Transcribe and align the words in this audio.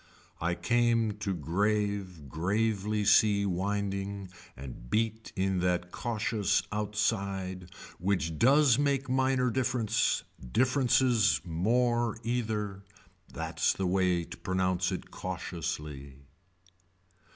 I 0.39 0.55
came 0.55 1.11
to 1.19 1.31
grave 1.31 2.27
gravely 2.27 3.05
see 3.05 3.45
winding 3.45 4.29
and 4.57 4.89
beat 4.89 5.31
in 5.35 5.59
that 5.59 5.91
cautious 5.91 6.63
outside 6.71 7.69
which 7.99 8.39
does 8.39 8.79
make 8.79 9.07
minor 9.11 9.51
difference 9.51 10.23
differences 10.53 11.39
more 11.45 12.17
either. 12.23 12.81
That's 13.31 13.73
the 13.73 13.85
way 13.85 14.23
to 14.23 14.37
pronounce 14.37 14.91
it 14.91 15.11
cautiously. 15.11 16.15